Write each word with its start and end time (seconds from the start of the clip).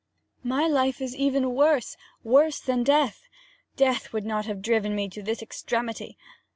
'My 0.43 0.67
life 0.67 0.99
is 0.99 1.15
even 1.15 1.53
worse 1.53 1.95
worse 2.23 2.59
than 2.59 2.81
death. 2.83 3.27
Death 3.75 4.11
would 4.11 4.25
not 4.25 4.47
have 4.47 4.63
driven 4.63 4.95
me 4.95 5.07
to 5.09 5.21
this 5.21 5.43
extremity. 5.43 6.17